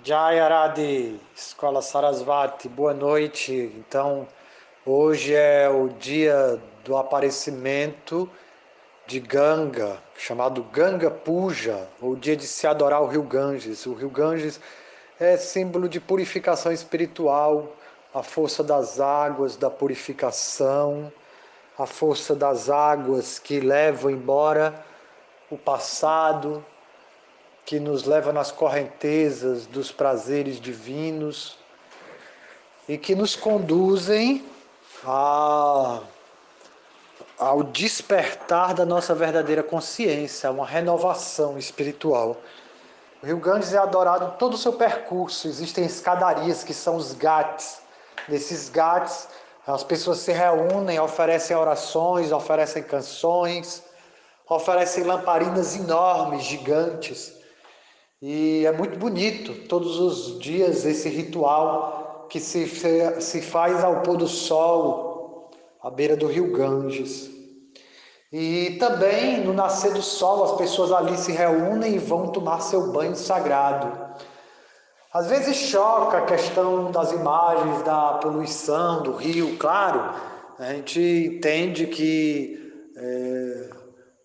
[0.00, 3.52] Jayaradi, Escola Sarasvati, boa noite.
[3.76, 4.26] Então,
[4.86, 8.28] hoje é o dia do aparecimento
[9.06, 13.84] de Ganga, chamado Ganga Puja, ou dia de se adorar o rio Ganges.
[13.84, 14.58] O rio Ganges
[15.20, 17.76] é símbolo de purificação espiritual,
[18.14, 21.12] a força das águas da purificação,
[21.78, 24.84] a força das águas que levam embora
[25.50, 26.64] o passado,
[27.64, 31.56] que nos leva nas correntezas dos prazeres divinos
[32.88, 34.44] e que nos conduzem
[35.04, 36.00] a,
[37.38, 42.36] ao despertar da nossa verdadeira consciência, uma renovação espiritual.
[43.22, 47.80] O Rio Ganges é adorado todo o seu percurso, existem escadarias que são os ghats.
[48.28, 49.28] Nesses ghats,
[49.64, 53.84] as pessoas se reúnem, oferecem orações, oferecem canções,
[54.48, 57.40] oferecem lamparinas enormes, gigantes
[58.22, 62.68] e é muito bonito todos os dias esse ritual que se,
[63.20, 65.50] se faz ao pôr do sol,
[65.82, 67.28] à beira do rio Ganges.
[68.32, 72.92] E também no nascer do sol as pessoas ali se reúnem e vão tomar seu
[72.92, 73.90] banho sagrado.
[75.12, 80.14] Às vezes choca a questão das imagens da poluição do rio, claro,
[80.60, 81.00] a gente
[81.36, 83.70] entende que é,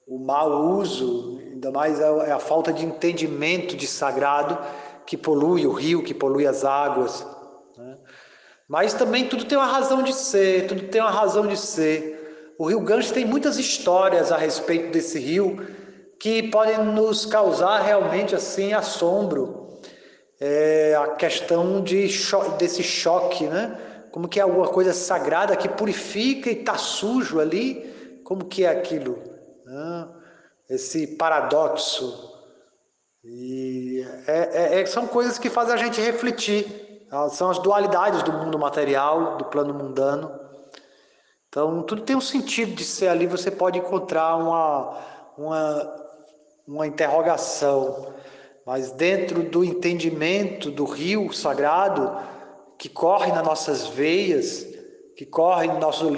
[0.08, 4.60] o mau uso Ainda mais é, é a falta de entendimento de sagrado
[5.08, 7.26] que polui o rio, que polui as águas.
[7.76, 7.98] Né?
[8.70, 12.54] Mas também tudo tem uma razão de ser, tudo tem uma razão de ser.
[12.60, 15.66] O Rio Ganges tem muitas histórias a respeito desse rio
[16.20, 19.80] que podem nos causar realmente assim assombro.
[20.40, 23.76] É a questão de cho desse choque, né?
[24.12, 28.22] Como que é alguma coisa sagrada que purifica e está sujo ali?
[28.24, 29.24] Como que é aquilo?
[29.68, 30.17] Ah,
[30.70, 32.34] esse paradoxo.
[33.24, 37.06] E é, é, é, são coisas que fazem a gente refletir.
[37.32, 40.30] São as dualidades do mundo material, do plano mundano.
[41.48, 43.26] Então, tudo tem um sentido de ser ali.
[43.28, 44.98] Você pode encontrar uma,
[45.38, 45.96] uma,
[46.68, 48.14] uma interrogação.
[48.66, 52.18] Mas dentro do entendimento do rio sagrado
[52.78, 54.68] que corre nas nossas veias,
[55.16, 56.12] que corre nos nossos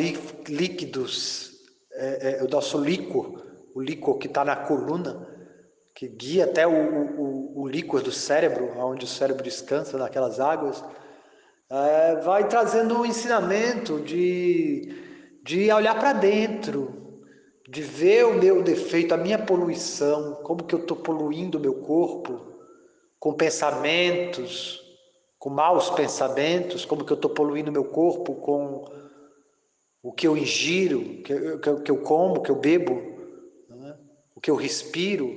[0.48, 1.52] líquidos,
[1.94, 5.28] é, é, o nosso líquor, o líquor que está na coluna,
[5.96, 10.84] que guia até o, o, o, líquor do cérebro, onde o cérebro descansa naquelas águas,
[11.69, 14.96] é, vai trazendo um ensinamento de,
[15.44, 17.22] de olhar para dentro,
[17.68, 21.75] de ver o meu defeito, a minha poluição, como que eu estou poluindo o meu
[21.75, 22.50] corpo
[23.19, 24.81] com pensamentos,
[25.38, 28.86] com maus pensamentos, como que eu estou poluindo o meu corpo com
[30.01, 33.09] o que eu ingiro, que eu, que eu como, que eu bebo
[34.40, 35.36] o que eu respiro.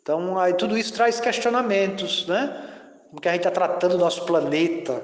[0.00, 2.68] Então, aí, tudo isso traz questionamentos, né?
[3.08, 5.02] Como que a gente está tratando o nosso planeta,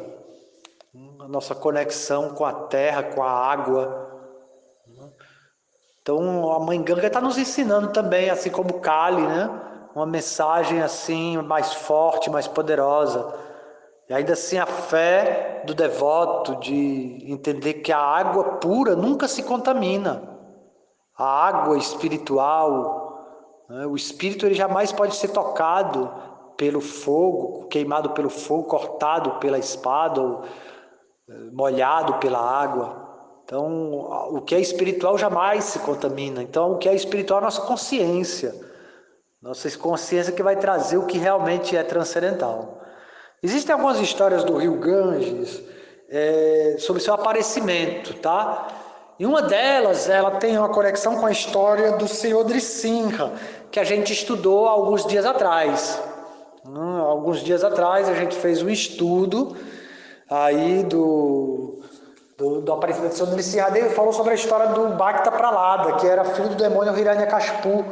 [1.18, 4.08] a nossa conexão com a terra, com a água.
[6.00, 9.50] Então, a Mãe Ganga está nos ensinando também, assim como Kali, né?
[9.96, 13.34] Uma mensagem assim mais forte, mais poderosa.
[14.08, 19.42] E ainda assim a fé do devoto de entender que a água pura nunca se
[19.42, 20.22] contamina.
[21.18, 23.03] A água espiritual?
[23.68, 26.12] O espírito ele jamais pode ser tocado
[26.56, 30.42] pelo fogo, queimado pelo fogo, cortado pela espada ou
[31.28, 33.02] eh, molhado pela água.
[33.44, 36.42] Então, o que é espiritual jamais se contamina.
[36.42, 38.54] Então, o que é espiritual é a nossa consciência.
[39.40, 42.80] Nossa consciência que vai trazer o que realmente é transcendental.
[43.42, 45.62] Existem algumas histórias do rio Ganges
[46.08, 48.68] é, sobre seu aparecimento, tá?
[49.18, 53.32] E uma delas, ela tem uma conexão com a história do Senhor Drisinha,
[53.70, 56.00] que a gente estudou alguns dias atrás.
[56.66, 59.56] Hum, alguns dias atrás a gente fez um estudo
[60.28, 61.78] aí do,
[62.36, 66.06] do, do aparecimento do Senhor Drisinha e falou sobre a história do Bacta Pralada, que
[66.08, 67.84] era filho do demônio Hiranyakashipu.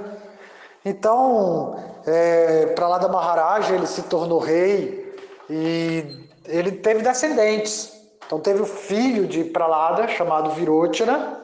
[0.85, 5.15] Então, é, Pralada Maharaj, ele se tornou rei
[5.49, 8.02] e ele teve descendentes.
[8.33, 11.39] Então teve o filho de Pralada, chamado Virochana,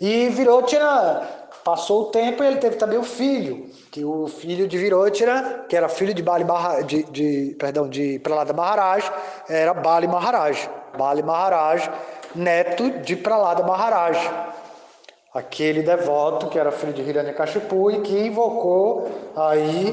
[0.00, 1.28] e Virochana
[1.64, 5.76] passou o tempo e ele teve também o filho, que o filho de Virochana, que
[5.76, 6.44] era filho de Bali
[6.86, 9.10] de, de, perdão, de Pralada Maharaj,
[9.48, 10.70] era Bali Maharaj.
[10.96, 11.90] Bali Maharaj,
[12.32, 14.30] neto de Pralada Maharaj.
[15.34, 19.92] Aquele devoto que era filho de Hiranyakashipu e que invocou aí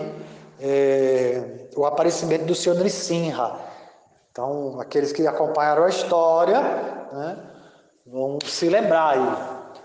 [0.61, 1.41] é,
[1.75, 3.68] o aparecimento do Senhor Nrisimha.
[4.39, 6.61] Então, aqueles que acompanharam a história
[7.11, 7.37] né,
[8.07, 9.37] vão se lembrar aí.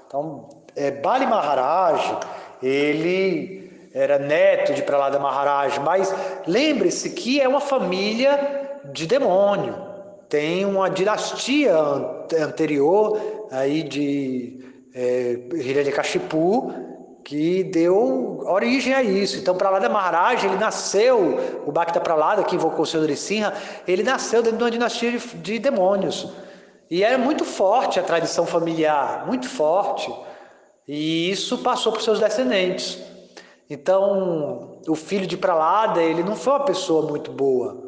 [0.06, 2.20] Então, é, Bali Maharaj,
[2.62, 6.14] ele era neto de Pralada Maharaj, mas
[6.46, 9.74] lembre-se que é uma família de demônio.
[10.28, 11.76] Tem uma dinastia
[12.40, 14.64] anterior aí de
[14.94, 16.72] é, Hiranyakashipu
[17.24, 19.38] que deu origem a isso.
[19.38, 23.54] Então, Pralada Maharaj, ele nasceu, o Bhakta Pralada, que invocou o Senhor Nrisimha,
[23.88, 26.28] ele nasceu dentro de uma dinastia de, de demônios.
[26.90, 30.14] E era muito forte a tradição familiar, muito forte.
[30.86, 33.02] E isso passou para os seus descendentes.
[33.70, 37.82] Então, o filho de Pralada, ele não foi uma pessoa muito boa,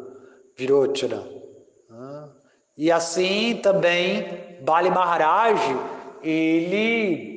[0.56, 1.23] Virochana.
[2.75, 5.61] E assim também, Bali Maharaj,
[6.23, 7.36] ele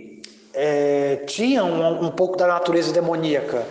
[0.61, 3.65] é, tinha um, um pouco da natureza demoníaca,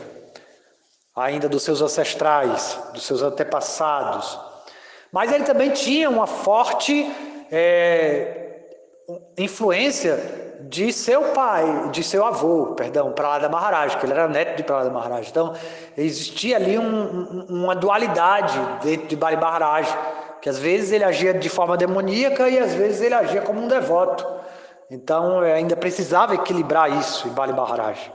[1.14, 4.38] ainda dos seus ancestrais, dos seus antepassados.
[5.12, 7.06] Mas ele também tinha uma forte
[7.52, 8.62] é,
[9.36, 10.18] influência
[10.62, 14.88] de seu pai, de seu avô, perdão, Pralada Maharaj, que ele era neto de Pralada
[14.88, 15.28] Maharaj.
[15.28, 15.54] Então,
[15.94, 19.86] existia ali um, um, uma dualidade dentro de Bali Maharaj,
[20.40, 23.68] que às vezes ele agia de forma demoníaca e às vezes ele agia como um
[23.68, 24.38] devoto.
[24.90, 28.10] Então, ainda precisava equilibrar isso em Bali Maharaj.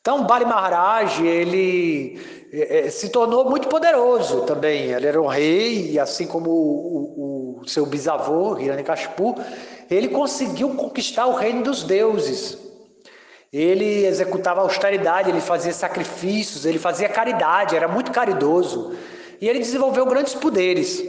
[0.00, 2.18] Então, Bali Maharaj, ele
[2.52, 4.92] é, é, se tornou muito poderoso também.
[4.92, 9.34] Ele era um rei, e assim como o, o, o seu bisavô, Hiranyakashipu,
[9.90, 12.56] ele conseguiu conquistar o reino dos deuses.
[13.52, 18.94] Ele executava austeridade, ele fazia sacrifícios, ele fazia caridade, era muito caridoso.
[19.40, 21.02] E ele desenvolveu grandes poderes.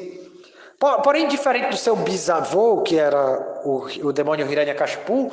[1.04, 5.32] Porém, diferente do seu bisavô, que era o, o demônio Hiranyakashipu,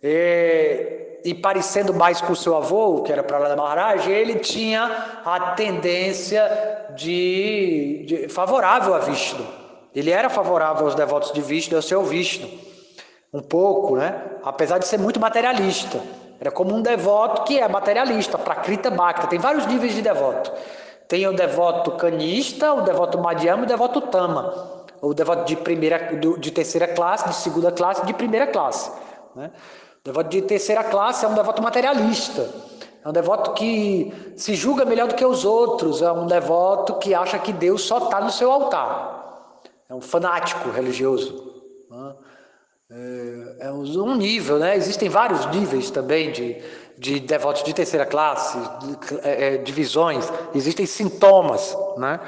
[0.00, 5.50] é, e parecendo mais com o seu avô, que era Pralada Maharaj, ele tinha a
[5.56, 6.48] tendência
[6.94, 9.44] de, de favorável a Vishnu.
[9.92, 12.48] Ele era favorável aos devotos de Vishnu e ao seu Vishnu
[13.32, 14.22] um pouco, né?
[14.44, 16.00] apesar de ser muito materialista.
[16.40, 19.26] Era como um devoto que é materialista, prakrita bhakta.
[19.26, 20.52] Tem vários níveis de devoto.
[21.08, 24.84] Tem o devoto canista, o devoto madhyama e o devoto tama.
[25.00, 28.92] O devoto de primeira, de terceira classe, de segunda classe, de primeira classe.
[29.34, 29.50] Né?
[30.00, 32.48] O devoto de terceira classe é um devoto materialista.
[33.02, 36.02] É um devoto que se julga melhor do que os outros.
[36.02, 39.60] É um devoto que acha que Deus só está no seu altar.
[39.88, 41.54] É um fanático religioso.
[41.90, 42.14] Né?
[42.90, 44.76] É, é um nível, né?
[44.76, 46.56] Existem vários níveis também de,
[46.98, 52.20] de devotos de terceira classe, de, é, é, divisões, existem sintomas, né?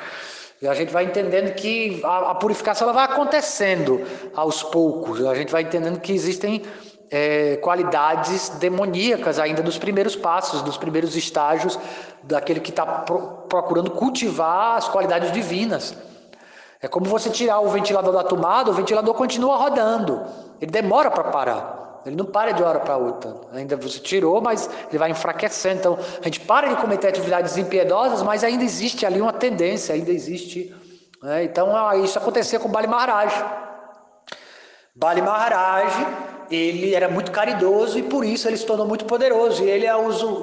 [0.63, 5.25] E a gente vai entendendo que a, a, purificação ela vai acontecendo aos poucos.
[5.25, 6.63] A gente vai entendendo que existem
[7.11, 11.79] é, qualidades demoníacas ainda dos primeiros passos, dos primeiros estágios
[12.23, 15.97] daquele que está pro, procurando cultivar as qualidades divinas.
[16.83, 20.23] É como você tirar o ventilador da tomada, o ventilador continua rodando.
[20.61, 21.80] Ele demora para parar.
[22.05, 23.35] Ele não para de hora para outra.
[23.53, 25.79] Ainda você tirou, mas ele vai enfraquecendo.
[25.79, 30.11] Então, a gente para de cometer atividades impiedosas, mas ainda existe ali uma tendência, ainda
[30.11, 30.75] existe.
[31.23, 31.45] Né?
[31.45, 33.45] Então, isso acontecia com Bali Maharaj.
[34.95, 35.93] Bali Maharaj,
[36.51, 39.63] ele era muito caridoso e por isso ele se tornou muito poderoso.
[39.63, 39.87] E ele,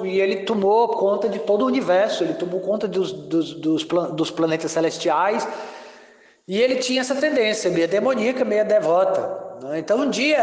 [0.04, 4.30] e ele tomou conta de todo o universo, ele tomou conta dos, dos, dos, dos
[4.30, 5.46] planetas celestiais
[6.48, 9.48] e ele tinha essa tendência, meia demoníaca, meia devota.
[9.62, 9.78] Né?
[9.80, 10.38] Então um dia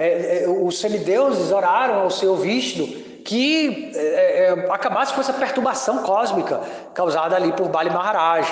[0.00, 2.86] é, é, os semideuses oraram ao seu Vishnu
[3.24, 6.60] que é, é, acabasse com essa perturbação cósmica
[6.92, 8.50] causada ali por Bali Maharaj.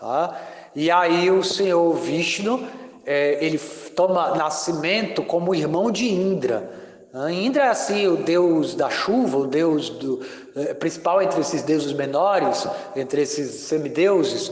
[0.00, 0.40] Tá?
[0.74, 2.66] E aí o senhor Vishnu,
[3.06, 3.58] é, ele
[3.94, 6.70] toma nascimento como irmão de Indra.
[7.12, 7.32] Né?
[7.34, 10.20] Indra é assim o deus da chuva, o deus do,
[10.56, 12.66] é, principal entre esses deuses menores,
[12.96, 14.50] entre esses semideuses.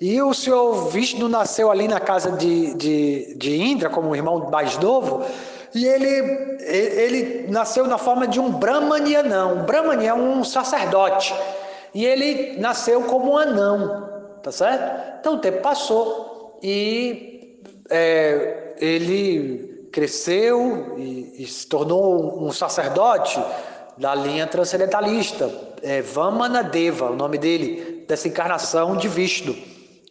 [0.00, 4.76] E o senhor Vishnu nasceu ali na casa de, de, de Indra, como irmão mais
[4.78, 5.24] novo,
[5.74, 6.08] e ele,
[6.60, 9.58] ele nasceu na forma de um Brahmani anão.
[9.58, 11.34] Um Brahmani é um sacerdote.
[11.92, 14.08] E ele nasceu como um anão,
[14.42, 15.18] tá certo?
[15.20, 17.60] Então o tempo passou e
[17.90, 23.40] é, ele cresceu e, e, se tornou um sacerdote
[23.96, 25.48] da linha transcendentalista,
[25.82, 29.54] é Vamanadeva, o nome dele, dessa encarnação de Vishnu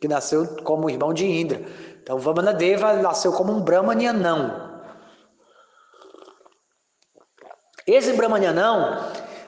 [0.03, 1.61] que nasceu como irmão de Indra.
[2.03, 4.81] Então, Vamanadeva nasceu como um Brahmani anão.
[7.87, 9.01] Esse Brahmani anão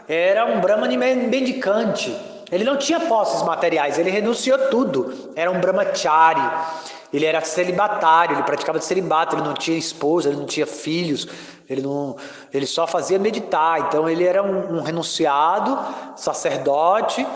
[0.07, 2.15] era um Brahmani mendicante.
[2.49, 5.33] Ele não tinha posses materiais, ele renunciou tudo.
[5.35, 6.39] Era um brahmachari.
[7.11, 11.27] Ele era celibatário, ele praticava celibato, ele não tinha esposa, ele não tinha filhos,
[11.69, 12.15] ele, não,
[12.53, 13.81] ele só fazia meditar.
[13.81, 15.77] Então ele era um, um renunciado,
[16.15, 17.27] sacerdote,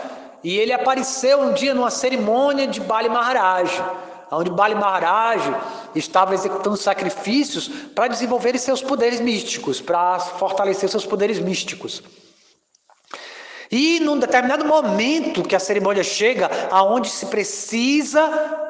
[0.43, 3.81] e ele apareceu um dia numa cerimônia de Bali Maharaj,
[4.31, 5.41] onde Bali Maharaj
[5.95, 12.03] estava executando sacrifícios para desenvolver seus poderes místicos, para fortalecer seus poderes místicos.
[13.71, 18.27] E num determinado momento que a cerimônia chega, aonde se precisa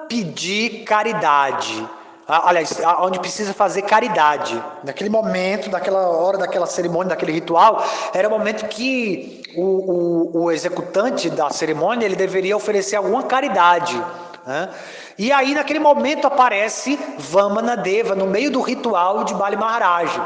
[0.09, 1.87] pedir caridade.
[2.31, 4.63] Aliás, onde precisa fazer caridade.
[4.83, 7.83] Naquele momento, daquela hora, daquela cerimônia, daquele ritual,
[8.13, 13.99] era o momento que o, o, o executante da cerimônia ele deveria oferecer alguma caridade.
[14.45, 14.69] Né?
[15.17, 20.21] E aí, naquele momento, aparece Vamanadeva no meio do ritual de Bali Maharaj.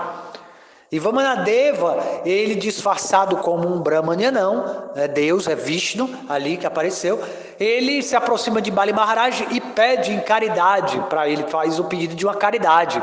[0.91, 7.19] E Vamanadeva, ele disfarçado como um Brahmanya não, é Deus, é Vishnu, ali que apareceu,
[7.63, 12.15] ele se aproxima de Bali Maharaj e pede em caridade para ele, faz o pedido
[12.15, 13.01] de uma caridade.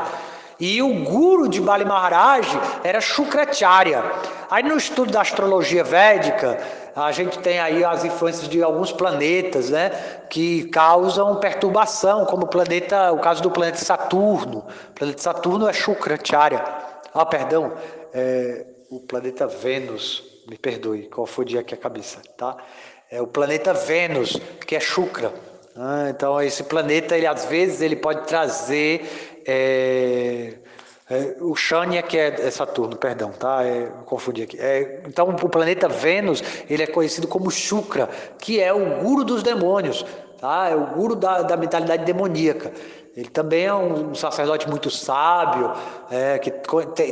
[0.59, 2.47] E o guru de Bali Maharaj
[2.83, 4.03] era Shukracharya.
[4.49, 6.59] Aí no estudo da astrologia védica,
[6.95, 9.89] a gente tem aí as influências de alguns planetas, né,
[10.29, 14.59] que causam perturbação, como o planeta, o caso do planeta Saturno.
[14.89, 16.63] O planeta Saturno é Shukracharya.
[17.11, 17.73] Ah, perdão,
[18.13, 22.55] é, o planeta Vênus, me perdoe, qual foi o dia que a cabeça, tá?
[23.11, 25.33] É o planeta Vênus, que é Shukra.
[25.75, 29.05] Ah, então esse planeta, ele às vezes ele pode trazer
[29.45, 30.53] é,
[31.09, 33.65] é, o Shania que é, é, Saturno, perdão, tá?
[33.65, 34.57] É, confundi aqui.
[34.57, 38.07] É, então o planeta Vênus ele é conhecido como Shukra,
[38.39, 40.05] que é o guru dos demônios,
[40.39, 40.69] tá?
[40.69, 42.71] É o guru da, da mentalidade demoníaca.
[43.15, 45.73] Ele também é um sacerdote muito sábio,
[46.09, 46.49] é, que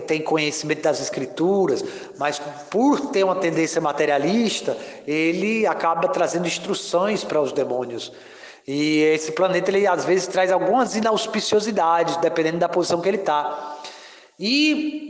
[0.07, 1.83] tem conhecimento das escrituras,
[2.17, 2.39] mas
[2.69, 8.13] por ter uma tendência materialista, ele acaba trazendo instruções para os demônios.
[8.65, 13.77] E esse planeta, ele às vezes traz algumas inauspiciosidades, dependendo da posição que ele está.
[14.41, 15.09] E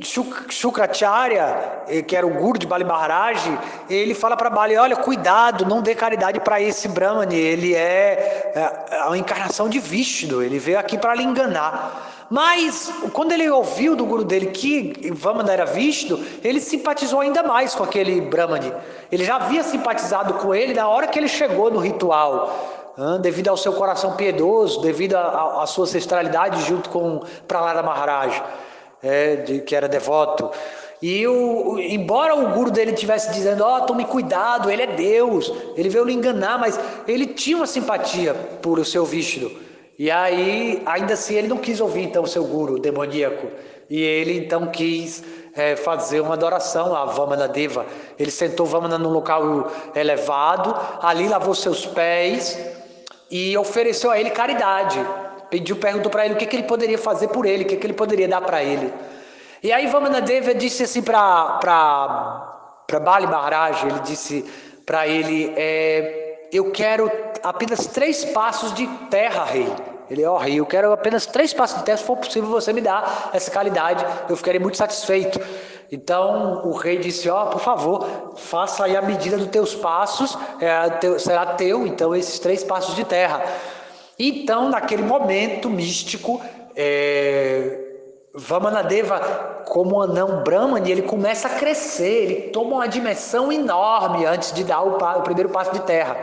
[0.49, 3.39] Shukracharya, eh, que era o guru de Bali Maharaj,
[3.87, 9.07] ele fala para Bali: olha, cuidado, não dê caridade para esse Brahmani, ele é, é
[9.07, 12.25] a encarnação de Vishnu, ele veio aqui para lhe enganar.
[12.27, 17.75] Mas quando ele ouviu do guru dele que Vamana era Vishnu, ele simpatizou ainda mais
[17.75, 18.73] com aquele Brahmani.
[19.11, 22.77] Ele já havia simpatizado com ele na hora que ele chegou no ritual.
[23.21, 28.43] Devido ao seu coração piedoso, devido à sua ancestralidade junto com Prahlada Maharaj
[29.01, 30.49] é, de, que era devoto.
[31.01, 35.51] E o, embora o guru dele estivesse dizendo, ó, oh, tome cuidado, ele é Deus,
[35.77, 36.77] ele veio lhe enganar, mas
[37.07, 39.49] ele tinha uma simpatia por o seu Vishnu.
[39.97, 43.47] E aí, ainda assim, ele não quis ouvir então o seu guru demoníaco.
[43.89, 45.23] E ele então quis
[45.55, 47.85] é, fazer uma adoração a Vamana Deva.
[48.17, 52.57] Ele sentou Vamana num local elevado, ali lavou seus pés
[53.31, 54.99] e ofereceu a ele caridade
[55.49, 57.85] pediu, perguntou para ele o que, que ele poderia fazer por ele, o que, que
[57.85, 58.93] ele poderia dar para ele.
[59.61, 61.59] E aí Vamanadeva disse assim para
[63.01, 64.45] Bali Maharaj, ele disse
[64.85, 67.11] para ele, é, eu quero
[67.43, 69.71] apenas três passos de terra, rei.
[70.09, 72.73] Ele, ó oh, rei, eu quero apenas três passos de terra, se for possível você
[72.73, 75.39] me dá essa qualidade, eu ficarei muito satisfeito.
[75.91, 80.37] Então o rei disse: Ó, oh, por favor, faça aí a medida dos teus passos,
[80.59, 83.43] é, teu, será teu, então, esses três passos de terra.
[84.19, 86.41] Então, naquele momento místico,
[86.75, 87.79] é,
[88.33, 94.65] Vamanadeva, como anão Brahmani, ele começa a crescer, ele toma uma dimensão enorme antes de
[94.65, 96.17] dar o, o primeiro passo de terra.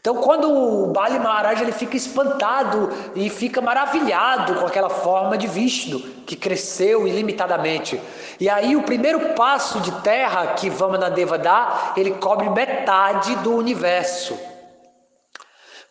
[0.00, 5.48] Então, quando o Bali Maharaj ele fica espantado e fica maravilhado com aquela forma de
[5.48, 8.00] Vishnu que cresceu ilimitadamente.
[8.38, 14.38] E aí, o primeiro passo de terra que Vamanadeva dá, ele cobre metade do universo.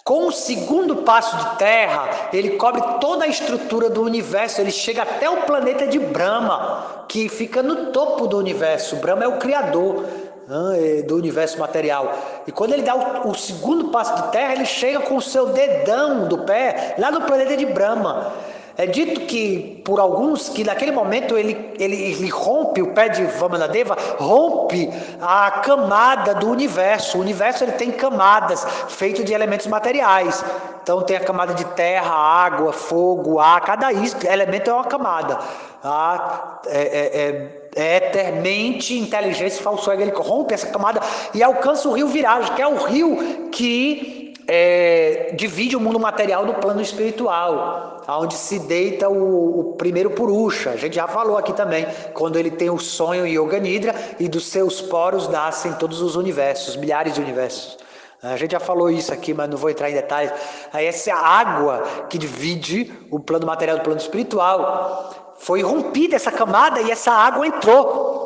[0.08, 5.02] Com o segundo passo de terra, ele cobre toda a estrutura do universo, ele chega
[5.02, 8.98] até o planeta de Brahma, que fica no topo do universo.
[8.98, 10.06] Brahma é o criador
[10.48, 12.14] né, do universo material.
[12.46, 15.48] E quando ele dá o, o, segundo passo de terra, ele chega com o seu
[15.48, 18.32] dedão do pé lá no planeta de Brahma.
[18.77, 23.24] É dito que, por alguns, que naquele momento ele, ele, ele rompe, o pé de
[23.24, 24.89] Vamanadeva rompe
[25.22, 27.17] a camada do universo.
[27.17, 30.44] O universo ele tem camadas feitas de elementos materiais.
[30.84, 35.39] Então tem a camada de terra, água, fogo, ar, cada elemento é uma camada.
[35.84, 41.00] Ah, é, é, é, é eternamente inteligência falso ego, ele rompe essa camada
[41.34, 46.46] e alcança o rio Viragem, que é o rio que é, divide o mundo material
[46.46, 50.72] do plano espiritual, onde se deita o, o, primeiro Purusha.
[50.72, 54.46] A gente já falou aqui também, quando ele tem o sonho Yoga Nidra e dos
[54.46, 57.78] seus poros nascem todos os universos, milhares de universos.
[58.22, 60.32] A gente já falou isso aqui, mas não vou entrar em detalhes.
[60.74, 66.82] Aí essa água que divide o plano material do plano espiritual foi rompida essa camada
[66.82, 68.25] e essa água entrou.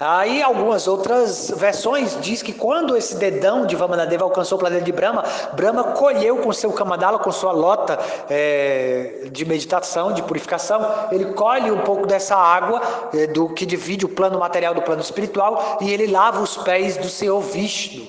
[0.00, 4.92] Aí algumas outras versões diz que quando esse dedão de Vamanadeva alcançou o planeta de
[4.92, 5.24] Brahma,
[5.54, 7.98] Brahma colheu com seu Kamadala, com sua lota
[8.30, 12.80] é, de meditação, de purificação, ele colhe um pouco dessa água
[13.12, 16.96] é, do que divide o plano material do plano espiritual e ele lava os pés
[16.96, 18.06] do Senhor Vishnu,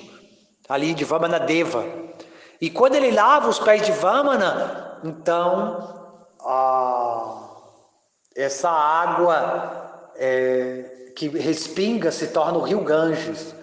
[0.68, 1.84] ali de Vamanadeva.
[2.60, 7.48] E quando ele lava os pés de Vamana, então a,
[8.36, 13.54] essa água é, que respinga se torna o rio Ganges.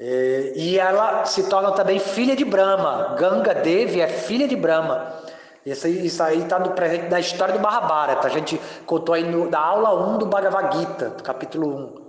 [0.00, 3.14] É, e ela se torna também filha de Brahma.
[3.14, 5.22] Ganga Devi é filha de Brahma.
[5.64, 6.04] Isso aí
[6.42, 8.26] está no presente da história do Mahabharata.
[8.26, 12.04] A gente contou aí no, na aula 1 do Bhagavad Gita, do capítulo 1.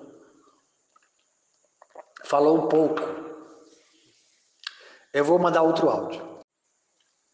[2.23, 3.03] Falou um pouco.
[5.13, 6.19] Eu vou mandar outro áudio.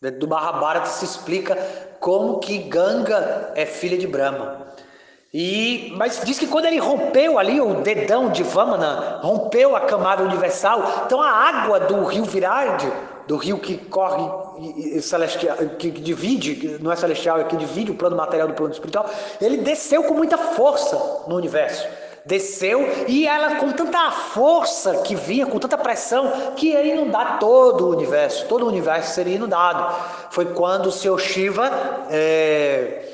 [0.02, 1.56] Dentro do Mahabharata se explica
[2.02, 4.71] como que Ganga é filha de Brahma.
[5.34, 10.24] E, mas diz que quando ele rompeu ali o dedão de Vamana, rompeu a camada
[10.24, 12.92] universal, então a água do rio Virade,
[13.28, 18.18] do rio que corre celestial, que divide, não é celestial, é que divide o plano
[18.18, 19.10] material do plano espiritual,
[19.40, 20.98] ele desceu com muita força
[21.28, 21.88] no universo.
[22.26, 27.88] Desceu e ela com tanta força que vinha, com tanta pressão, que ia inundar todo
[27.88, 29.96] o universo, todo o universo seria inundado.
[30.30, 31.72] Foi quando o Senhor Shiva
[32.12, 33.11] é,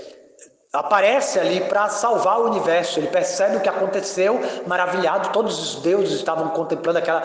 [0.71, 2.99] aparece ali para salvar o universo.
[2.99, 5.29] Ele percebe o que aconteceu, maravilhado.
[5.29, 7.23] Todos os deuses estavam contemplando aquela,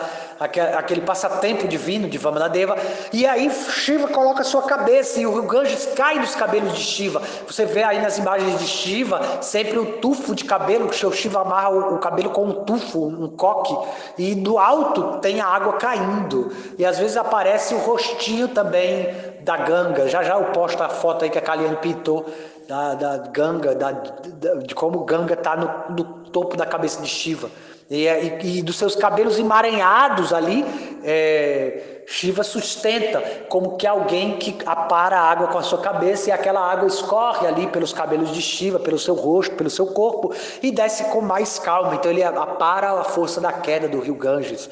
[0.77, 2.77] aquele passatempo divino de Vamanadeva.
[3.11, 7.21] E aí Shiva coloca sua cabeça e o Ganges cai dos cabelos de Shiva.
[7.45, 11.41] Você vê aí nas imagens de Shiva sempre o tufo de cabelo, que o Shiva
[11.41, 13.75] amarra o, o cabelo com um tufo, um coque.
[14.17, 16.51] E do alto tem a água caindo.
[16.77, 20.07] E às vezes aparece o rostinho também da Ganga.
[20.07, 22.25] Já já eu posto a foto aí que a Kaliane pintou
[22.67, 26.03] da, da Ganga, da, de como Ganga está no, no,
[26.33, 27.49] topo da cabeça de Shiva.
[27.89, 30.65] E, e, e dos seus cabelos emaranhados ali,
[31.03, 36.31] é, Shiva sustenta como que alguém que apara a água com a sua cabeça e
[36.31, 40.71] aquela água escorre ali pelos cabelos de Shiva, pelo seu rosto, pelo seu corpo e
[40.71, 41.95] desce com mais calma.
[41.95, 44.69] Então ele apara a força da queda do rio Ganges.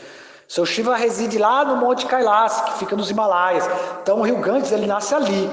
[0.47, 3.69] Seu Shiva reside lá no Monte Kailas, que fica nos Himalaias.
[4.01, 5.49] Então o rio Ganges ele nasce ali.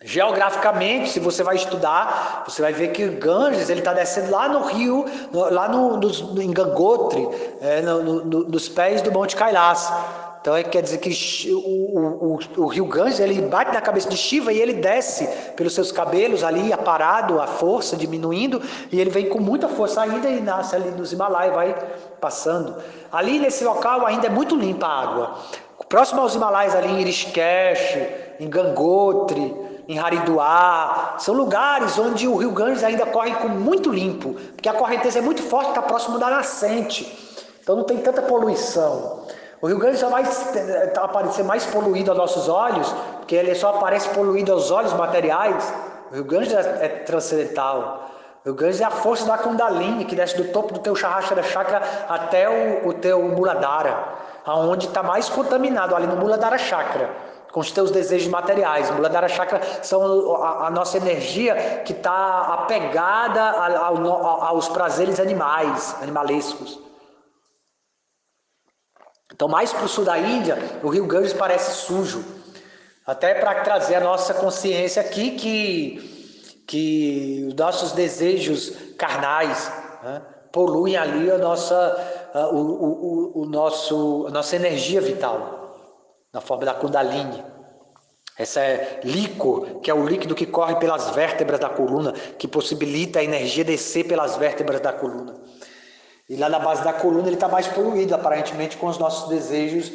[0.00, 4.64] Geograficamente, se você vai estudar, você vai ver que Ganges ele está descendo lá no
[4.66, 7.28] rio, no, lá no, no, em Gangotri,
[7.60, 9.92] é, no, nos pés do Monte Kailas.
[10.40, 11.10] Então é, quer dizer que
[11.52, 15.74] o, o, o, rio Ganges ele bate na cabeça de Shiva e ele desce pelos
[15.74, 20.40] seus cabelos ali, aparado, a força diminuindo, e ele vem com muita força ainda e
[20.40, 21.74] nasce ali nos Himalaias, vai
[22.20, 22.76] passando.
[23.10, 25.38] Ali nesse local ainda é muito limpa a água.
[25.88, 27.98] Próximo aos Himalaias, ali em Irishkesh,
[28.38, 34.34] em Gangotri, em Haridwar, são lugares onde o rio Ganges ainda corre com muito limpo,
[34.54, 39.26] porque a correnteza é muito forte, está próximo da nascente, então não tem tanta poluição.
[39.62, 40.24] O rio Ganges só vai
[40.92, 45.72] tá, aparecer mais poluído aos nossos olhos, porque ele só aparece poluído aos olhos materiais.
[46.10, 48.10] O rio Ganges é, é transcendental.
[48.46, 51.82] O Ganges é a força da Kundalini, que desce do topo do teu Shahashara Chakra
[52.08, 54.04] até o, o teu Muladhara,
[54.44, 57.10] aonde está mais contaminado, ali no Muladhara Chakra
[57.58, 58.88] com os teus desejos materiais.
[58.92, 66.78] Muladhara Chakra são a, a nossa energia que está apegada aos prazeres animais, animalescos.
[69.34, 72.24] Então, mais para o sul da Índia, o rio Ganges parece sujo.
[73.04, 79.68] Até para trazer a nossa consciência aqui que, que os nossos desejos carnais
[80.04, 85.57] né, poluem ali a nossa, o, o, o, nosso, a nossa energia vital
[86.32, 87.42] na forma da Kundalini.
[88.38, 93.18] Essa é líquor, que é o líquido que corre pelas vértebras da coluna, que possibilita
[93.18, 95.34] a energia descer pelas vértebras da coluna.
[96.28, 99.90] E lá na base da coluna ele está mais poluído, aparentemente, com os nossos desejos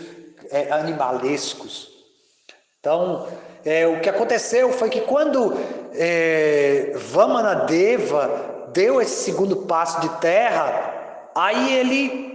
[0.49, 1.89] é, animalescos.
[2.79, 3.27] Então,
[3.63, 5.53] é, o que aconteceu foi que quando
[5.93, 12.32] é, Vamanadeva deu esse segundo passo de terra, aí ele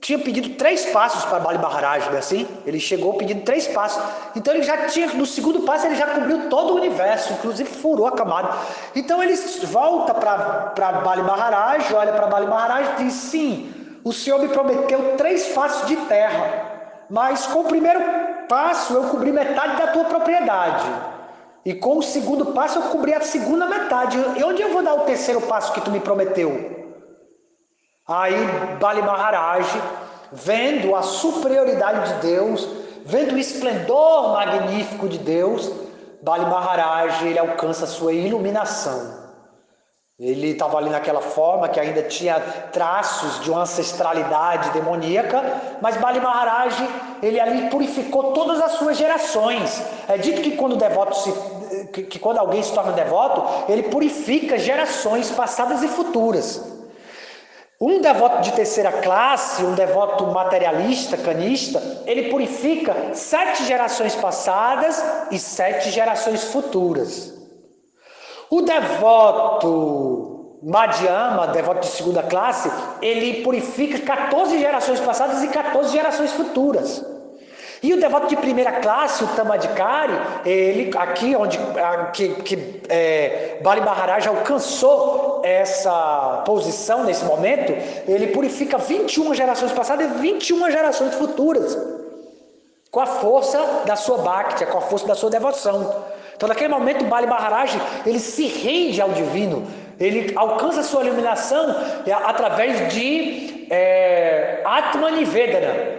[0.00, 2.46] tinha pedido três passos para Bali Maharaj, não é assim?
[2.64, 4.02] Ele chegou pedindo três passos.
[4.36, 8.06] Então ele já tinha, no segundo passo, ele já cobriu todo o universo, inclusive furou
[8.06, 8.48] a camada.
[8.94, 9.34] Então ele
[9.64, 15.16] volta para Bali Maharaj, olha para Bali Maharaj e diz: Sim, o Senhor me prometeu
[15.16, 18.00] três passos de terra, mas com o primeiro
[18.48, 20.86] passo eu cobri metade da tua propriedade.
[21.64, 24.16] E com o segundo passo eu cobri a segunda metade.
[24.36, 26.77] E onde eu vou dar o terceiro passo que tu me prometeu?
[28.08, 28.34] Aí
[28.80, 29.66] Bali Maharaj,
[30.32, 32.66] vendo a superioridade de Deus,
[33.04, 35.70] vendo o esplendor magnífico de Deus,
[36.22, 39.28] Bali Maharaj ele alcança a sua iluminação.
[40.18, 42.40] Ele estava ali naquela forma que ainda tinha
[42.72, 45.42] traços de uma ancestralidade demoníaca,
[45.80, 46.74] mas Bali Maharaj,
[47.22, 49.82] ele ali purificou todas as suas gerações.
[50.08, 51.32] É dito que quando devoto se
[51.92, 56.77] que, que quando alguém se torna devoto, ele purifica gerações passadas e futuras.
[57.80, 65.38] Um devoto de terceira classe, um devoto materialista, canista, ele purifica sete gerações passadas e
[65.38, 67.38] sete gerações futuras.
[68.50, 72.68] O devoto Madhyama, devoto de segunda classe,
[73.00, 77.04] ele purifica 14 gerações passadas e 14 gerações futuras.
[77.82, 80.12] E o devoto de primeira classe, o Tamadikari,
[80.44, 81.58] ele aqui onde
[82.12, 87.72] que, que é, Bali Maharaj alcançou essa posição nesse momento,
[88.08, 91.78] ele purifica 21 gerações passadas e 21 gerações futuras.
[92.90, 96.04] Com a força da sua bhakti, com a força da sua devoção.
[96.34, 99.66] Então, naquele momento, Bali Maharaj, ele se rende ao divino,
[100.00, 101.76] ele alcança a sua iluminação
[102.24, 105.97] através de é, Atmanivedana.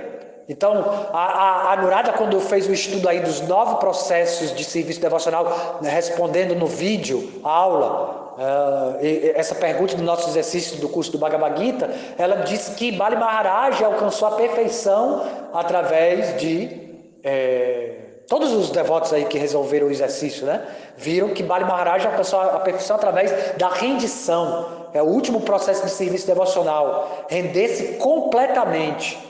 [0.49, 0.83] Então,
[1.13, 5.77] a, a, a Nurada, quando fez o estudo aí dos nove processos de serviço devocional,
[5.79, 8.97] né, respondendo no vídeo, aula, uh,
[9.35, 13.83] essa pergunta do nosso exercício do curso do Bhagavad Gita, ela disse que Bali Maharaj
[13.83, 16.89] alcançou a perfeição através de.
[17.23, 17.95] É,
[18.27, 20.65] todos os devotos aí que resolveram o exercício, né?
[20.97, 24.87] Viram que Bali Maharaj alcançou a perfeição através da rendição.
[24.93, 27.25] É o último processo de serviço devocional.
[27.27, 29.28] Render-se completamente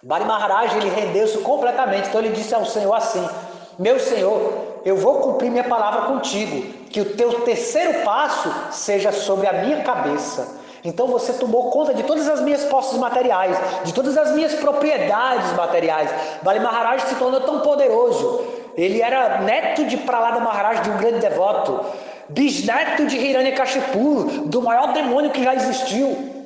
[0.00, 2.08] Bali Maharaj ele rendeu-se completamente.
[2.08, 3.26] Então ele disse ao Senhor assim:
[3.76, 9.48] Meu Senhor, eu vou cumprir minha palavra contigo, que o teu terceiro passo seja sobre
[9.48, 10.56] a minha cabeça.
[10.84, 15.52] Então você tomou conta de todas as minhas posses materiais, de todas as minhas propriedades
[15.54, 16.08] materiais.
[16.42, 18.44] Bali Maharaj se tornou tão poderoso.
[18.76, 21.84] Ele era neto de Pralada Maharaj, de um grande devoto,
[22.28, 26.37] bisneto de Hiranyakashipu, do maior demônio que já existiu.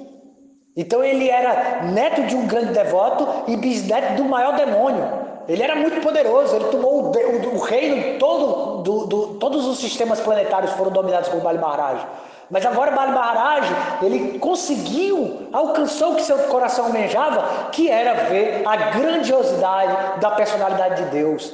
[0.76, 5.06] Então ele era neto de um grande devoto e bisneto do maior demônio.
[5.48, 9.78] Ele era muito poderoso, ele tomou o, o, o reino todo, do, do, todos os
[9.78, 12.06] sistemas planetários foram dominados por Bali Maharaj.
[12.48, 13.66] Mas agora Bali Maharaj,
[14.02, 21.04] ele conseguiu, alcançou o que seu coração almejava, que era ver a grandiosidade da personalidade
[21.04, 21.52] de Deus.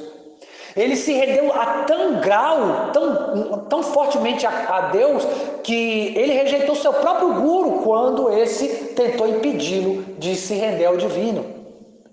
[0.75, 5.25] Ele se rendeu a tão grau, tão, tão fortemente a, a Deus,
[5.63, 11.45] que ele rejeitou seu próprio guru quando esse tentou impedi-lo de se render ao divino.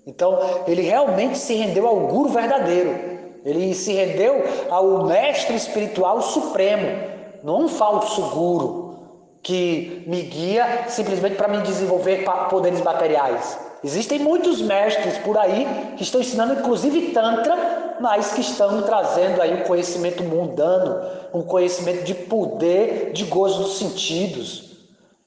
[0.05, 2.95] Então, ele realmente se rendeu ao guru verdadeiro.
[3.45, 6.87] Ele se rendeu ao mestre espiritual supremo,
[7.43, 8.87] não um falso guru
[9.41, 13.66] que me guia simplesmente para me desenvolver poderes materiais.
[13.83, 19.53] Existem muitos mestres por aí que estão ensinando inclusive Tantra, mas que estão trazendo aí
[19.53, 21.01] um conhecimento mundano,
[21.33, 24.67] um conhecimento de poder, de gozo dos sentidos.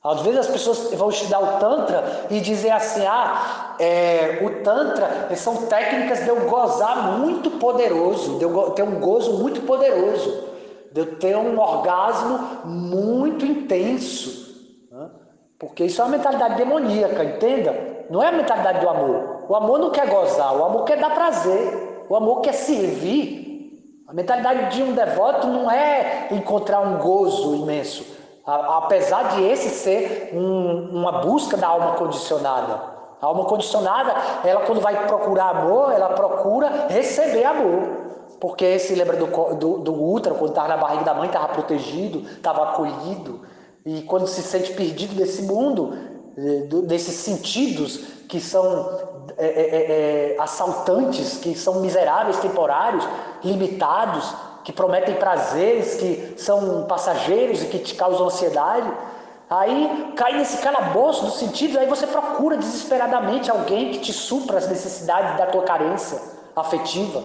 [0.02, 5.28] Às vezes as pessoas vão estudar o Tantra e dizer assim: ah, é, o Tantra
[5.36, 10.48] são técnicas de eu gozar muito poderoso, de eu ter um gozo muito poderoso,
[10.90, 14.48] de eu ter um orgasmo muito intenso.
[15.58, 17.89] Porque isso é uma mentalidade demoníaca, entenda?
[18.10, 19.44] Não é a mentalidade do amor.
[19.48, 24.02] O amor não quer gozar, o amor quer dar prazer, o amor quer servir.
[24.08, 28.04] A mentalidade de um devoto não é encontrar um gozo imenso,
[28.44, 32.82] apesar de esse ser um, uma busca da alma condicionada.
[33.22, 38.10] A alma condicionada, ela quando vai procurar amor, ela procura receber amor.
[38.40, 42.28] Porque se lembra do, do, do útero, quando estava na barriga da mãe, estava protegido,
[42.28, 43.42] estava acolhido.
[43.84, 45.96] E quando se sente perdido desse mundo,
[46.86, 47.98] desses sentidos
[48.28, 53.06] que são é, é, é, é, assaltantes, que são miseráveis, temporários,
[53.42, 58.90] limitados, que prometem prazeres, que são passageiros e que te causam ansiedade.
[59.48, 64.68] Aí cai nesse calabouço dos sentidos, aí você procura desesperadamente alguém que te supra as
[64.68, 66.20] necessidades da tua carência
[66.54, 67.22] afetiva.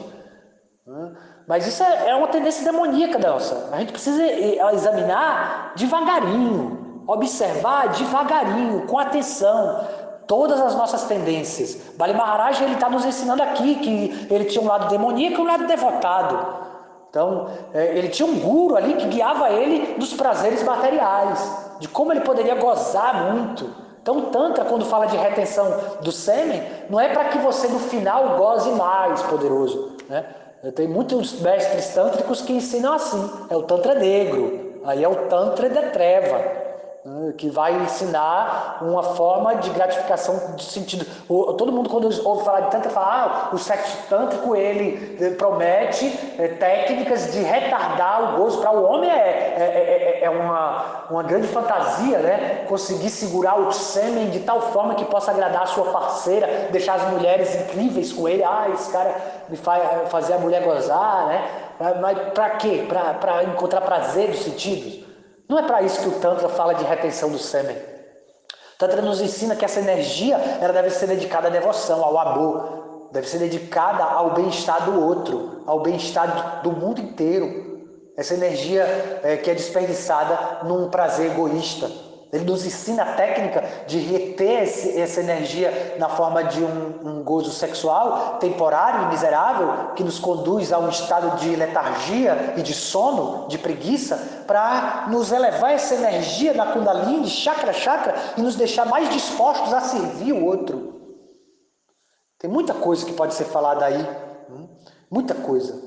[1.47, 3.69] Mas isso é, é uma tendência demoníaca nossa.
[3.71, 9.81] A gente precisa examinar devagarinho, observar devagarinho, com atenção,
[10.27, 11.77] todas as nossas tendências.
[11.97, 15.47] Bali Maharaj ele está nos ensinando aqui que ele tinha um lado demoníaco e um
[15.47, 16.65] lado devotado.
[17.09, 22.11] Então, é, ele tinha um guru ali que guiava ele dos prazeres materiais, de como
[22.11, 23.69] ele poderia gozar muito.
[24.01, 25.65] Então, Tantra, quando fala de retenção
[26.01, 29.95] do sêmen, não é para que você no final goze mais, poderoso.
[30.09, 30.25] Né?
[30.75, 35.69] Tem muitos mestres tântricos que ensinam assim: é o Tantra negro, aí é o Tantra
[35.69, 36.64] da treva.
[37.05, 41.05] Né, que vai ensinar uma forma de gratificação de sentido.
[41.55, 46.07] todo mundo quando ouve falar de tantra fala, ah, o sexo tântrico ele promete
[46.39, 51.21] é, técnicas de retardar o gozo para o homem é, é, é, é, uma, uma
[51.21, 52.65] grande fantasia, né?
[52.67, 57.11] Conseguir segurar o sêmen de tal forma que possa agradar a sua parceira, deixar as
[57.11, 58.43] mulheres incríveis com ele.
[58.43, 59.15] Ah, esse cara
[59.47, 61.47] me faz fazer a mulher gozar, né?
[62.01, 62.87] Mas para quê?
[62.87, 65.04] Para encontrar prazer dos sentidos?
[65.47, 67.75] Não é para isso que o Tantra fala de retenção do sêmen.
[67.75, 73.09] O Tantra nos ensina que essa energia ela deve ser dedicada à devoção, ao amor,
[73.11, 77.65] deve ser dedicada ao bem-estar do outro, ao bem-estar do mundo inteiro.
[78.17, 78.83] Essa energia
[79.23, 81.89] é, que é desperdiçada num prazer egoísta,
[82.35, 87.23] ele nos ensina a técnica de reter esse, essa energia na forma de um, um,
[87.23, 92.73] gozo sexual temporário e miserável, que nos conduz a um estado de letargia e de
[92.73, 98.85] sono, de preguiça, para nos elevar essa energia na Kundalini, chakra chakra, e nos deixar
[98.85, 100.93] mais dispostos a servir o outro.
[102.37, 104.05] Tem muita coisa que pode ser falada aí,
[104.49, 104.67] hum?
[105.09, 105.81] muita coisa.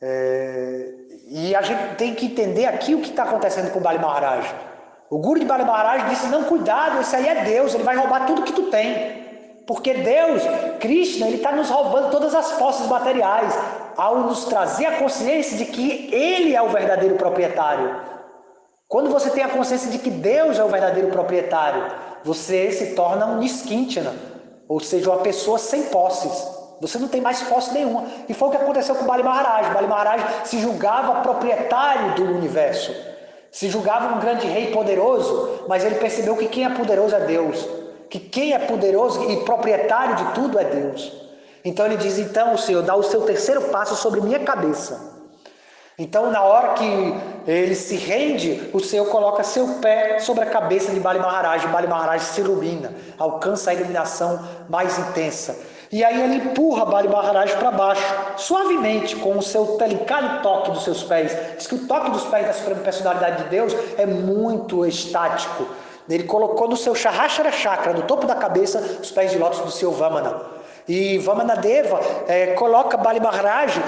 [0.00, 0.94] É...
[1.26, 4.73] E a gente tem que entender aqui o que está acontecendo com o Bali Maharaj.
[5.14, 8.26] O guru de Bali Maharaj disse: Não, cuidado, esse aí é Deus, ele vai roubar
[8.26, 9.22] tudo que tu tem.
[9.64, 10.42] Porque Deus,
[10.80, 13.56] Krishna, ele está nos roubando todas as forças materiais,
[13.96, 17.94] ao nos trazer a consciência de que Ele é o verdadeiro proprietário.
[18.88, 21.92] Quando você tem a consciência de que Deus é o verdadeiro proprietário,
[22.24, 24.12] você se torna um Niskintana,
[24.68, 26.44] ou seja, uma pessoa sem posses.
[26.80, 28.02] Você não tem mais posse nenhuma.
[28.28, 29.72] E foi o que aconteceu com Bali Maharaj.
[29.72, 33.13] Bali Maharaj se julgava proprietário do universo.
[33.54, 37.64] Se julgava um grande rei poderoso, mas ele percebeu que quem é poderoso é Deus.
[38.10, 41.12] Que quem é poderoso e proprietário de tudo é Deus.
[41.64, 45.14] Então ele diz: Então, Senhor, dá o seu terceiro passo sobre minha cabeça.
[45.96, 47.14] Então, na hora que
[47.46, 51.64] ele se rende, o Senhor coloca seu pé sobre a cabeça de Bali Maharaj.
[51.68, 55.56] Bali Maharaj se ilumina, alcança a iluminação mais intensa.
[55.92, 60.84] E aí ele empurra Bali Maharaj para baixo, suavemente, com o seu delicado toque dos
[60.84, 61.36] seus pés.
[61.56, 65.66] Diz que o toque dos pés da Suprema Personalidade de Deus é muito estático.
[66.08, 69.70] Ele colocou no seu Shahashara Chakra, no topo da cabeça, os pés de lótus do
[69.70, 70.40] seu Vamana.
[70.86, 73.80] E Vamanadeva é, coloca Bali Maharaj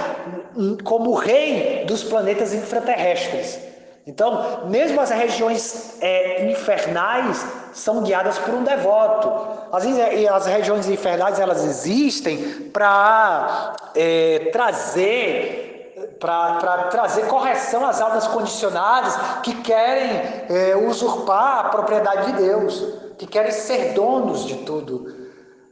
[0.82, 3.58] como rei dos planetas infraterrestres.
[4.06, 9.28] Então, mesmo as regiões é, infernais são guiadas por um devoto.
[9.72, 15.64] As, as regiões infernais elas existem para é, trazer
[16.20, 23.26] para trazer correção às almas condicionadas que querem é, usurpar a propriedade de Deus, que
[23.26, 25.14] querem ser donos de tudo.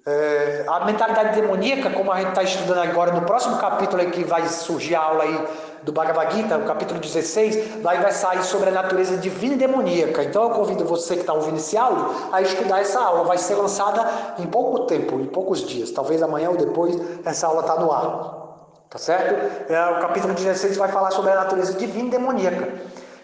[0.07, 4.23] É, a mentalidade demoníaca, como a gente está estudando agora no próximo capítulo aí que
[4.23, 5.47] vai surgir a aula aí
[5.85, 10.25] do Bhagavad Gita, o capítulo 16, lá vai sair sobre a natureza divina e demoníaca.
[10.25, 13.25] Então eu convido você que está ouvindo esse áudio a estudar essa aula.
[13.25, 17.61] Vai ser lançada em pouco tempo, em poucos dias, talvez amanhã ou depois essa aula
[17.61, 18.42] está no ar.
[18.88, 19.73] Tá certo?
[19.73, 22.73] É, o capítulo 16 vai falar sobre a natureza divina e demoníaca.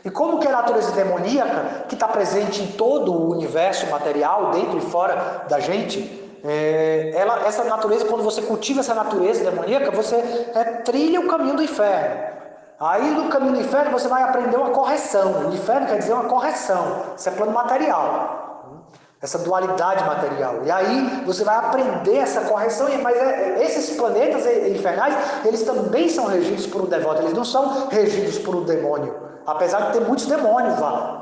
[0.04, 4.50] E como que é a natureza demoníaca, que está presente em todo o universo material,
[4.50, 9.90] dentro e fora da gente, é, ela, essa natureza, quando você cultiva essa natureza demoníaca,
[9.90, 12.39] você é, trilha o caminho do inferno.
[12.80, 15.48] Aí no caminho do inferno você vai aprender uma correção.
[15.48, 17.12] O inferno quer dizer uma correção.
[17.14, 18.72] Isso é plano material.
[19.20, 20.64] Essa dualidade material.
[20.64, 22.88] E aí você vai aprender essa correção.
[23.02, 25.14] Mas é, esses planetas infernais,
[25.44, 27.20] eles também são regidos por um devoto.
[27.20, 29.14] Eles não são regidos por um demônio.
[29.46, 31.19] Apesar de ter muitos demônios lá.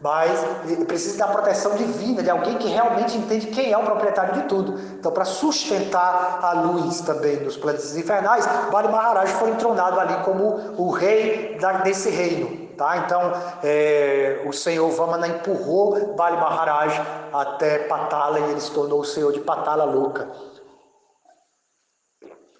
[0.00, 0.44] Mas
[0.86, 4.78] precisa da proteção divina, de alguém que realmente entende quem é o proprietário de tudo.
[4.98, 10.74] Então, para sustentar a luz também dos planetas infernais, Bali Maharaj foi entronado ali como
[10.76, 12.64] o rei desse reino.
[12.76, 12.98] Tá?
[12.98, 17.00] Então, é, o senhor Vamana empurrou Bali Maharaj
[17.32, 20.28] até Patala e ele se tornou o senhor de Patala Louca.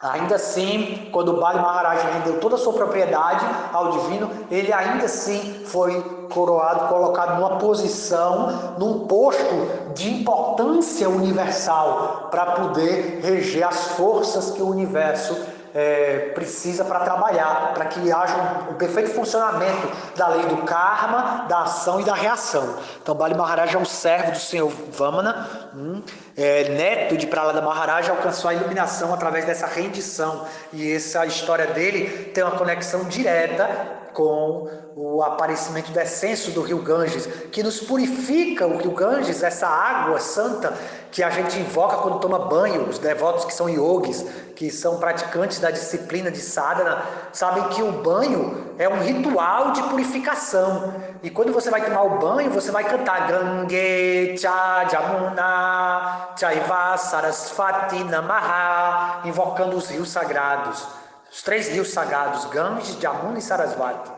[0.00, 5.62] Ainda assim, quando Bali Maharaj rendeu toda a sua propriedade ao divino, ele ainda assim
[5.64, 6.02] foi
[6.32, 14.60] coroado, colocado numa posição, num posto de importância universal para poder reger as forças que
[14.60, 15.36] o universo
[15.74, 21.46] é, precisa para trabalhar, para que haja um, um, perfeito funcionamento da lei do karma,
[21.48, 22.76] da ação e da reação.
[23.02, 26.00] Então, Bali Maharaj é um servo do Senhor Vamana, hum,
[26.36, 30.46] é, neto de Pralada Maharaj, alcançou a iluminação através dessa rendição.
[30.72, 36.78] E essa história dele tem uma conexão direta com o aparecimento do essêncio do rio
[36.78, 40.72] Ganges, que nos purifica o rio Ganges, essa água santa
[41.10, 42.88] que a gente invoca quando toma banho.
[42.88, 44.24] Os devotos que são yogis,
[44.54, 49.82] que são praticantes da disciplina de sadhana, sabem que o banho é um ritual de
[49.82, 50.94] purificação.
[51.22, 58.02] E quando você vai tomar o banho, você vai cantar Gange Cha Jamuna Chaiva Sarasvati
[58.04, 61.03] Namaha, invocando os rios sagrados.
[61.34, 64.12] Os três rios sagrados, Ganges, Jamuna e Sarasvati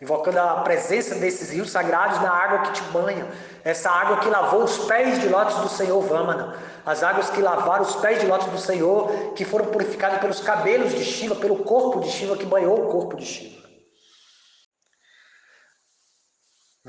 [0.00, 3.26] invocando a presença desses rios sagrados na água que te banha,
[3.62, 6.56] essa água que lavou os pés de lótus do Senhor Vamana,
[6.86, 10.94] as águas que lavaram os pés de lótus do Senhor, que foram purificadas pelos cabelos
[10.94, 13.59] de Shiva, pelo corpo de Shiva, que banhou o corpo de Shiva.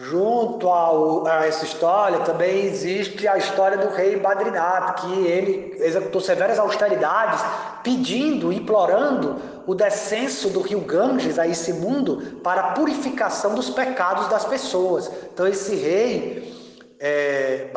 [0.03, 6.19] Junto ao, a essa história também existe a história do rei Badrinath, que ele executou
[6.19, 7.39] severas austeridades,
[7.83, 9.35] pedindo, implorando
[9.67, 15.11] o descenso do rio Ganges a esse mundo para a purificação dos pecados das pessoas.
[15.31, 16.51] Então esse rei
[16.99, 17.69] é,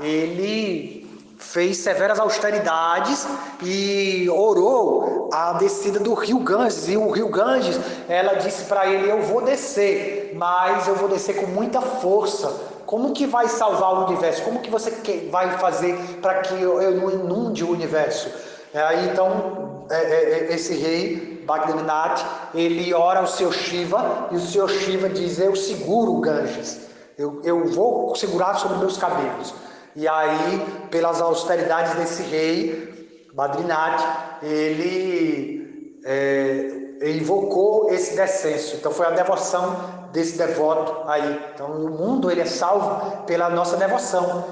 [0.00, 1.03] ele
[1.36, 3.26] fez severas austeridades
[3.62, 6.88] e orou a descida do rio Ganges.
[6.88, 11.36] E o rio Ganges, ela disse para ele: Eu vou descer, mas eu vou descer
[11.36, 12.52] com muita força.
[12.86, 14.42] Como que vai salvar o universo?
[14.42, 14.90] Como que você
[15.30, 18.30] vai fazer para que eu não inunde o universo?
[18.74, 24.40] Aí então, é, é, é, esse rei, Bhagavanath, ele ora ao seu Shiva e o
[24.40, 26.80] seu Shiva diz: Eu seguro o Ganges,
[27.16, 29.54] eu, eu vou segurar sobre meus cabelos.
[29.96, 34.00] E aí, pelas austeridades desse rei, Badrinath,
[34.42, 38.76] ele é, invocou esse descenso.
[38.76, 41.40] Então foi a devoção desse devoto aí.
[41.52, 44.44] Então o mundo ele é salvo pela nossa devoção.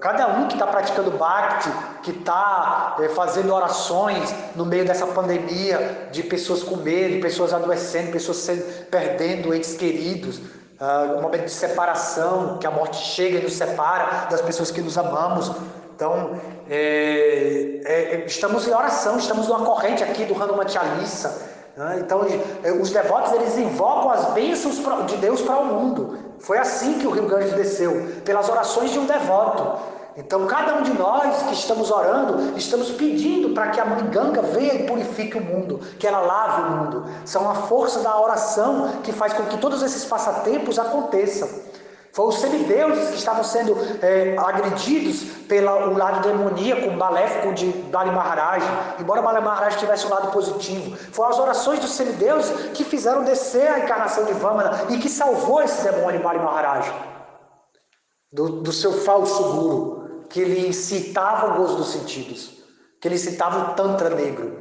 [0.00, 1.70] Cada um que está praticando Bhakti,
[2.02, 8.10] que está é, fazendo orações no meio dessa pandemia, de pessoas com medo, pessoas adoecendo,
[8.10, 10.40] pessoas sendo, perdendo entes queridos,
[10.80, 14.80] uh, um momento de separação, que a morte chega e nos separa das pessoas que
[14.80, 15.52] nos amamos.
[15.94, 21.32] Então, é, é, estamos em oração, estamos numa corrente aqui do Hanuman Chalisa.
[21.76, 22.00] Né?
[22.00, 22.26] Então,
[22.62, 26.18] é, os devotos eles invocam as bênçãos de Deus para o mundo.
[26.38, 29.95] Foi assim que o Rio Grande desceu, pelas orações de um devoto.
[30.16, 34.40] Então, cada um de nós que estamos orando, estamos pedindo para que a mãe Ganga
[34.40, 37.06] venha e purifique o mundo, que ela lave o mundo.
[37.26, 41.46] São a força da oração que faz com que todos esses passatempos aconteçam.
[42.12, 48.64] Foram os semideuses que estavam sendo é, agredidos pelo lado demoníaco, maléfico de Bali Maharaj,
[48.98, 50.96] embora Bali Maharaj tivesse um lado positivo.
[51.12, 55.60] Foram as orações dos semideuses que fizeram descer a encarnação de Vamana e que salvou
[55.62, 56.90] esse demônio Bali Maharaj
[58.32, 59.95] do, do seu falso guru
[60.28, 62.62] que ele incitava o gozo dos sentidos,
[63.00, 64.58] que ele incitava o tantra negro,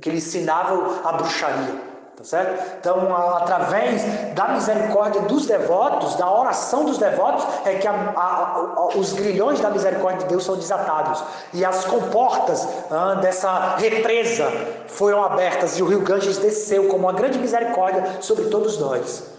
[0.00, 1.94] que ele ensinava a bruxaria.
[2.16, 2.76] Tá certo?
[2.78, 8.88] Então, através da misericórdia dos devotos, da oração dos devotos, é que a, a, a,
[8.96, 11.24] os grilhões da misericórdia de Deus são desatados.
[11.52, 14.48] E as comportas ah, dessa represa
[14.86, 19.33] foram abertas e o rio Ganges desceu como uma grande misericórdia sobre todos nós.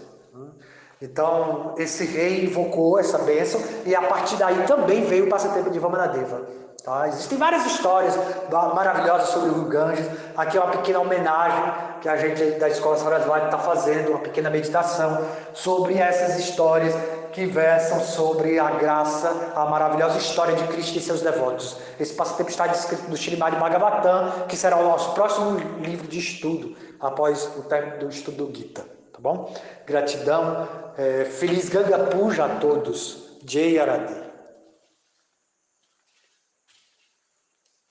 [1.02, 5.80] Então, esse rei invocou essa bênção e a partir daí também veio o passatempo de
[5.80, 6.42] Vamanadeva.
[6.84, 7.08] Tá?
[7.08, 8.16] Existem várias histórias
[8.50, 10.06] maravilhosas sobre o Ganges.
[10.38, 14.50] Aqui é uma pequena homenagem que a gente da Escola Sarasvati está fazendo, uma pequena
[14.50, 16.94] meditação sobre essas histórias
[17.34, 21.78] que versam sobre a graça, a maravilhosa história de Cristo e seus devotos.
[22.00, 26.78] Esse passatempo está descrito no Srimad Bhagavatam, que será o nosso próximo livro de estudo
[27.00, 28.95] após o término do estudo do Gita.
[29.26, 29.52] Bom?
[29.88, 30.68] Gratidão.
[30.96, 33.40] É, feliz Ganga Puja a todos.
[33.44, 34.25] Jai Aradi.